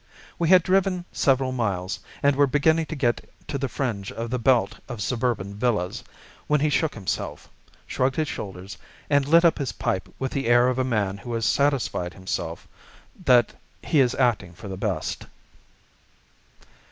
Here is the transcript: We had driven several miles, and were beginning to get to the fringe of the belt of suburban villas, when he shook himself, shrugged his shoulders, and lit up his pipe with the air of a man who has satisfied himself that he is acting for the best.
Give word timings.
We 0.39 0.49
had 0.49 0.63
driven 0.63 1.05
several 1.11 1.51
miles, 1.51 1.99
and 2.23 2.35
were 2.35 2.47
beginning 2.47 2.87
to 2.87 2.95
get 2.95 3.29
to 3.47 3.59
the 3.59 3.69
fringe 3.69 4.11
of 4.11 4.31
the 4.31 4.39
belt 4.39 4.79
of 4.89 4.99
suburban 4.99 5.53
villas, 5.53 6.03
when 6.47 6.59
he 6.59 6.71
shook 6.71 6.95
himself, 6.95 7.47
shrugged 7.85 8.15
his 8.15 8.27
shoulders, 8.27 8.79
and 9.11 9.27
lit 9.27 9.45
up 9.45 9.59
his 9.59 9.73
pipe 9.73 10.09
with 10.17 10.31
the 10.31 10.47
air 10.47 10.69
of 10.69 10.79
a 10.79 10.83
man 10.83 11.17
who 11.19 11.33
has 11.35 11.45
satisfied 11.45 12.15
himself 12.15 12.67
that 13.25 13.53
he 13.83 13.99
is 13.99 14.15
acting 14.15 14.53
for 14.55 14.67
the 14.67 14.75
best. 14.75 15.27